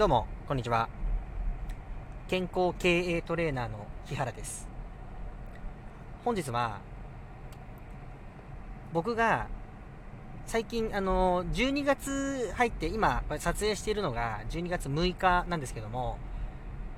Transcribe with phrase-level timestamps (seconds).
[0.00, 0.88] どうも、こんにちは。
[2.26, 4.66] 健康経営トレーナーの木原です。
[6.24, 6.78] 本日は、
[8.94, 9.46] 僕が
[10.46, 16.16] 最近、あの、12月入って、今、撮影しているのが12月6日なんですけども、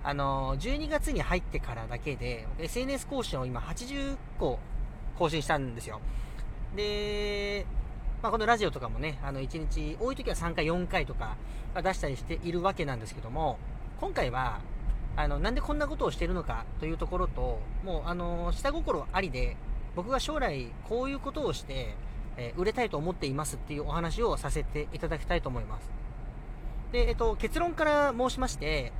[0.04, 4.60] あの、12月に入ってからだけで、SNS 更新を今80個
[5.18, 6.00] 更新したんですよ。
[6.76, 7.66] で、
[8.22, 11.36] まあ、このラジオとかもね、あの、1日、多い時は3回、4回とか
[11.82, 13.58] 出したりしているわけなんですけども、
[14.00, 14.60] 今回は、
[15.16, 19.56] あの、なんでこんなことをしているのかというところと、もう、あの、下心ありで、
[19.96, 21.96] 僕が将来こういうことをして、
[22.36, 25.90] えー、売れたいと思っていますっていうお話をさせていただきたいと思います。
[26.92, 28.92] で、えっと、結論から申しまして、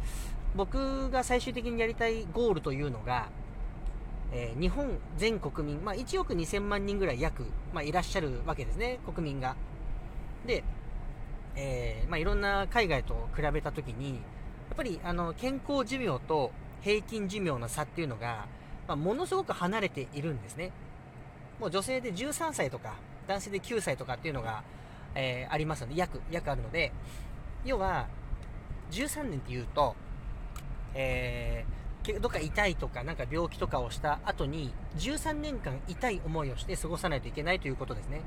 [0.56, 3.28] 僕が最終的にやりたいゴールというのが、
[4.32, 9.56] えー、日本全国民、まあ、1億2000万人ぐらい約、まあ、いらっしゃるわけですね、国民が。
[10.46, 10.64] で、
[11.54, 14.16] えー、まあ、いろんな海外と比べたときに、や
[14.72, 18.46] っぱりあの健康寿命と平均寿命の差っていうのが、
[18.88, 20.72] まあ、ものすごく離れているんですね。
[21.60, 22.94] もう女性で13歳とか、
[23.28, 24.64] 男性で9歳とかっていうのが、
[25.14, 26.90] えー、ありますので、約、約あるので、
[27.64, 28.08] 要は、
[28.90, 29.94] 13年っていうと、
[30.94, 31.81] えー、
[32.20, 38.22] どっか痛いとか、なんか病気とかをした後に、13年間痛い思いをして過ごさないといけないということですね。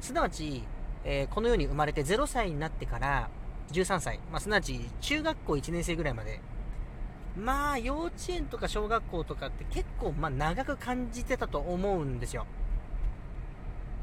[0.00, 0.62] すなわち、
[1.04, 3.30] えー、この世に生まれて0歳になってから
[3.72, 6.40] 13歳、まあ、すなわち中学校1年生ぐらいまで、
[7.36, 12.46] まあ、幼稚園とか小学校とかって結構、まあ、長く感じてたと思うんですよ。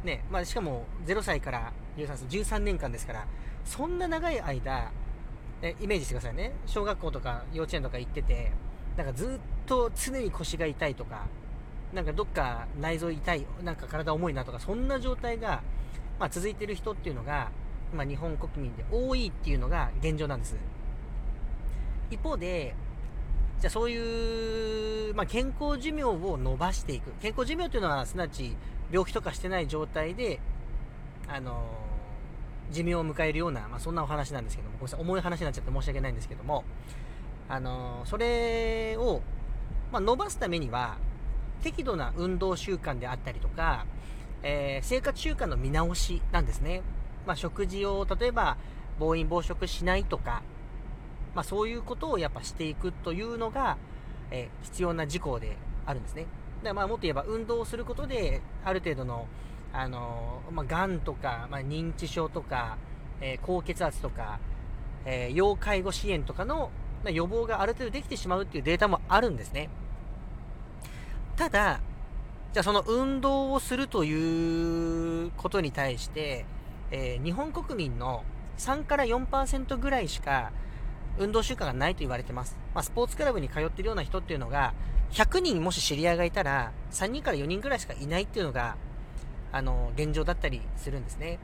[0.04, 3.28] ね、まあ、しかも0歳から13歳、13年間ですから、
[3.66, 4.92] そんな長い間、
[5.62, 6.52] えイメージしてくださいね。
[6.66, 8.52] 小学校とか幼稚園とか行ってて、
[8.98, 11.26] なんかずっと常に腰が痛いとか、
[11.94, 15.62] なんかどっか内臓痛い、なんか体重いなとか、そんな状態が、
[16.20, 17.52] まあ、続いてる人っていうのが、
[17.94, 20.56] まあ、日本国民で多いっていうのが現状なんです。
[22.10, 22.76] 一方で、
[23.60, 27.12] じゃあそういう、まあ、健康寿命を伸ばしていく。
[27.22, 28.56] 健康寿命というのは、すなわち
[28.92, 30.40] 病気とかしてない状態で、
[31.28, 31.66] あの、
[32.72, 36.64] 寿命を迎えるような、まあ、そんなお話なんですけども、ごめんなさい、重い話になっちゃって申し訳ないんですけども、
[37.50, 39.22] あのそれを、
[39.92, 40.98] まあ、伸ばすためには、
[41.64, 43.86] 適度な運動習慣であったりとか、
[44.44, 46.82] えー、生活習慣の見直しなんですね。
[47.26, 48.58] まあ、食事を例えば
[49.00, 50.44] 暴飲暴食しないとか、
[51.34, 53.78] まあ、そういうことをやっぱしていくというのが、
[54.30, 56.26] えー、必要な事項であるんですね。
[56.64, 59.28] でまあもっと言えば運動をすることである程度の、
[59.72, 62.78] あの、まあ、がんとか、まあ、認知症とか、
[63.22, 64.40] え、高血圧とか、
[65.06, 66.72] え要介護支援とかの
[67.12, 69.70] 予防がある程度できてしまうっていうデータもあるんですね。
[71.36, 71.80] ただ、
[72.54, 76.46] じゃあその運動をするということに対して、
[76.92, 78.24] えー、日本国民の
[78.60, 80.52] 3から4%ぐらいしか
[81.18, 82.58] 運動習慣がないと言われてます。
[82.74, 84.74] まあ、スポーツクラブに通ってるような人っていうのが、
[85.12, 88.78] 100人もし知り合いがいたら、3人から4人ぐらいしかいないっていうのが、
[89.52, 91.40] あの、現状だったりするんですね。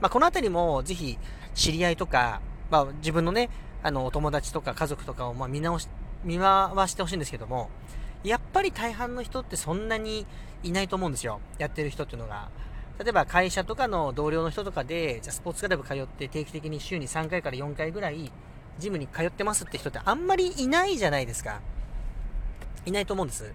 [0.00, 1.18] まあ、このあたりも、ぜひ、
[1.54, 2.40] 知り合いとか、
[2.70, 3.50] まあ、自分のね、
[3.84, 5.88] あの、お友達とか家族とかを、ま、見直し、
[6.24, 7.68] 見回してほしいんですけども、
[8.24, 10.26] やっぱり大半の人ってそんなに
[10.62, 11.38] いないと思うんですよ。
[11.58, 12.48] やってる人っていうのが。
[12.98, 18.32] 例えば会社とかの同僚の人とかで、じゃスポーツクラブ通って定期的に週に3回から4回ぐらい、
[18.78, 21.60] ジムに通ってますって人ってあんまりいないじゃないですか。
[22.86, 23.52] いないと思うんです。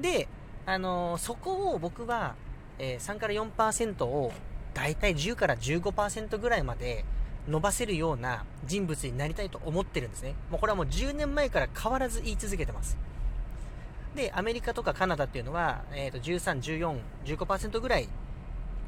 [0.00, 0.26] で、
[0.66, 2.34] あのー、そこを僕は、
[2.80, 4.32] えー、3から4%を、
[4.74, 7.04] だいたい10から15%ぐらいまで
[7.48, 10.34] 伸ばせるような人物になりたいと思ってるんですね。
[10.50, 12.96] もうこれはもう10年前から変わらず言い続けてます。
[14.14, 16.60] で、アメリカとかカナダっていうのは、えっ、ー、と、13、
[17.24, 18.08] 14、15%ぐらい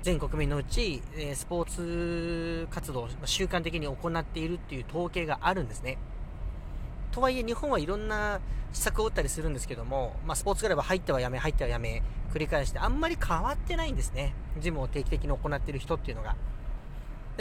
[0.02, 5.96] 全国民のうち、え、スポーツ活動を習慣的に行っているっていう統計があるんですね。
[7.10, 8.40] とはいえ日本はいろんな
[8.72, 12.02] 施策を打ったりするんですけども、まあ、スポーツクラブ入ってはやめ、入ってはやめ、
[12.34, 14.34] 繰り返してあんまり変わってないんですね。
[14.58, 16.36] ジムを定期的に行ってる人っていうのが。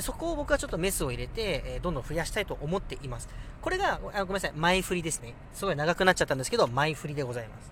[0.02, 3.30] そこを僕はちょっとメスを入れて、え、どんどん増やしたいと思っています。
[3.62, 5.36] これが、ごめんなさい、前振りですね。
[5.54, 7.72] すごい長くなっちゃったんですけど、前振りでございます。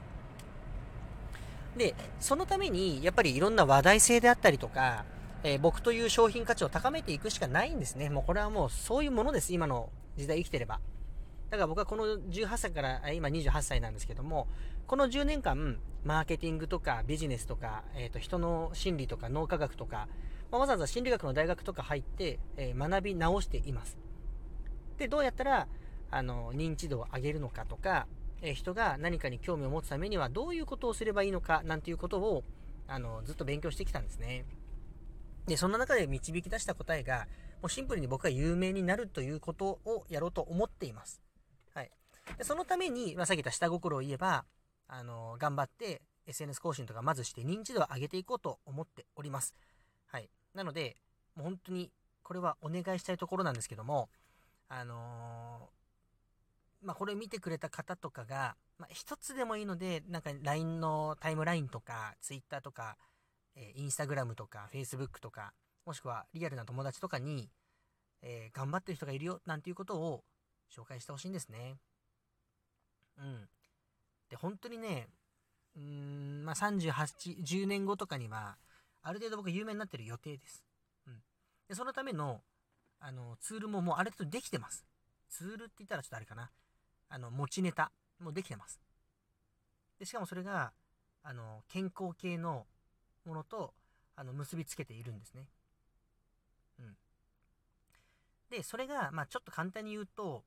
[1.78, 5.06] で、そのために、やっぱりいろんな話題性であったりとか、
[5.44, 8.10] えー、僕という商品価値を高めていくしかないんですね。
[8.10, 9.54] もうこれはもうそういうものです。
[9.54, 10.80] 今の時代生きてれば。
[11.50, 14.48] だから僕はこの18歳から、今28歳なんですけども、
[14.88, 20.08] この10年間、マーケティングとかビジネスとか、えっ、ー、と、人の心理とか脳科学とか、
[20.52, 23.98] まあ、わざわざ心理学の大学とか入って、えー、学び直しています。
[24.98, 25.68] で、どうやったら、
[26.12, 28.08] あの、認知度を上げるのかとか、
[28.42, 32.44] えー、人が何かに興味を持つためにはどういうことをすればいいのか、なんていうことを、
[32.88, 34.46] あの、ずっと勉強してきたんですね。
[35.48, 37.28] で、そんな中で導き出した答えが、
[37.62, 41.22] もうシンプルに僕は有名になるということをやろうと思っています。
[41.74, 41.92] はい。
[42.38, 44.46] でそのために、まあ、さっき言った下心を言えば、
[44.88, 49.56] あの、頑張って SNS 更新とかまずして認知度を上げていこうと思っております。
[50.08, 50.30] はい。
[50.54, 50.98] なので、
[51.36, 51.92] もう本当に、
[52.24, 54.10] これはお願いしたいところなんですけども、
[54.70, 62.98] あのー、まあ、これ見てくれた方とかが、まあ、一つでもいいので、なんか LINE のタイムラインとか、Twitter とか、
[63.56, 65.54] えー、Instagram とか、Facebook とか、
[65.86, 67.50] もしくはリアルな友達とかに、
[68.22, 70.24] えー、頑張ってる人がいるよ、なんていうことを
[70.76, 71.78] 紹介してほしいんですね。
[73.18, 73.50] うん。
[74.30, 75.10] で、本当にね、
[75.76, 78.58] うーん、まあ、38、10年後とかには、
[79.04, 80.64] ある程度僕有名になってる予定です。
[81.08, 81.22] うん。
[81.68, 82.42] で、そのための、
[83.00, 84.86] あの、ツールももうある程度できてます。
[85.30, 86.52] ツールって言ったらちょっとあれかな。
[87.10, 88.80] あの、持ちネタもできてます。
[90.00, 90.74] で、しかもそれが、
[91.24, 92.66] あの、健康系の
[93.26, 93.74] ものと、
[94.16, 95.48] あの、結びつけているんですね。
[96.80, 96.98] うん。
[98.50, 100.44] で、それが、まあちょっと簡単に言うと、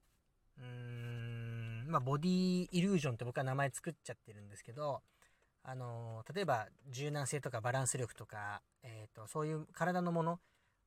[0.59, 5.03] うーん、まあボディイリュージョンって僕は名前作っちゃってるんですけど、
[5.65, 10.39] あの例えば柔軟性とかバランス力とか、えーと、そういう体のもの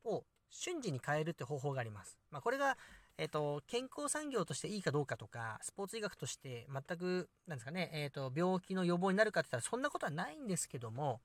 [0.06, 2.18] を瞬時に変えるって方法があります。
[2.31, 2.77] まあ、これが、
[3.18, 11.21] えっ、ー、と、健康産業としていいかどうかとか、スポーツ医学として全く、なんですかね、えっ、ー、と、病気の予防になるかって言ったらそんなことはないんですけども、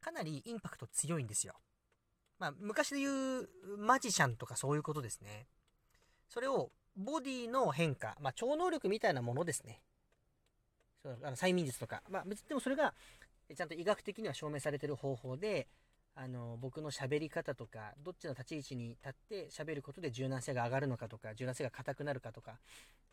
[0.00, 1.54] かなりインパクト強いんですよ。
[2.38, 3.48] まあ、昔で言う
[3.78, 5.46] マジシャンとかそういうことですね。
[6.28, 9.80] それを、ボディの変化、まあ、超能力みたいなものですね。
[11.02, 12.02] そうあの催眠術とか。
[12.08, 12.94] まあ、別でもそれが、
[13.54, 15.68] ちゃんと医学的には証明されてる方法で、
[16.14, 22.58] あの、僕の喋り方とか、どっちの立ち位置に立って喋ることで柔軟性が上がるのかとか、柔軟性が硬くなるかとか、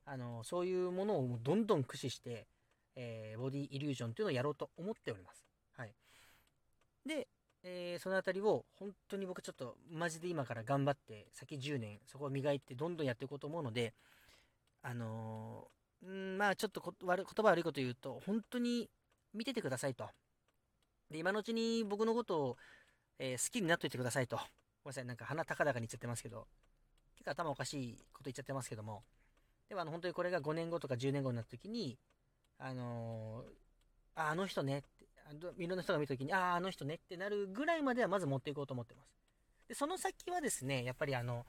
[0.06, 2.48] あの、そういうものをどんどん駆使して、
[2.96, 5.46] えー、ボディイリュージョンというのをやろうと思っております。
[5.78, 5.94] はい。
[7.06, 7.28] で、
[7.64, 13.94] えー、そのあたりを本当に僕ちょっとマジで今から頑張って先10年そこを磨いてどんどんやっていこうと思うので
[14.82, 15.68] あの
[16.06, 18.90] んまあちょっとこ悪言葉悪いこと言うと、本当に
[19.34, 20.10] 見ててくださいと。
[21.10, 22.58] で、今のうちに僕のことを、
[23.20, 24.38] えー、好きになっといてくださいと。
[24.38, 24.46] ごめ
[24.86, 26.48] んなさい、なんか鼻高々に言っちゃってますけど、
[27.16, 29.04] 結構頭おかしいこと言っちゃってますけども、
[29.70, 31.98] でもあの本当にこれが5年後とか10年後になった時に、
[32.58, 35.08] あのー、あ、あの人ねって、
[35.58, 39.10] いろんな人が見た時に、ああ、あの人ねってなるぐらいまではまず持っていこうと思ってます。
[39.68, 41.46] で、その先はですね、やっぱりあの、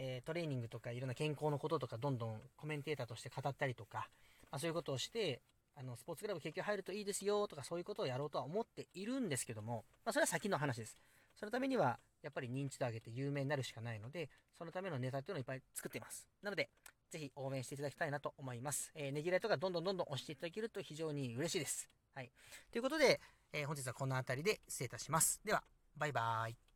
[0.00, 4.08] えー、トレーニングとかいろんな健康のこととかどんどんコメンテーターとして語ったりとか、
[4.50, 5.42] まあ、そういうことをして、
[5.76, 10.96] あの、スポーツクラブ結局入るといいですよとかそういうことをやろうとは思っているんですけども、まあ、それは先の話です。
[11.34, 16.28] そのためには、やっぱり認知度上げて有名になるしかないので、そのためのネタっていうのをいっぱい作っています。
[16.42, 16.68] なので、
[17.10, 18.90] ぜひ応援していただきたいなと思います。
[18.94, 21.88] えー、ねぎらいとかどんどんどんどん押していただけると非常に嬉しいです。
[22.14, 22.30] はい。
[22.70, 23.20] ということで、
[23.52, 25.40] えー、本日はこの辺りで失礼いたします。
[25.44, 25.62] では、
[25.96, 26.67] バイバーイ。